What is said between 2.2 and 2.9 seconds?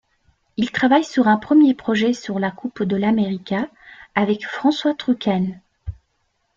la Coupe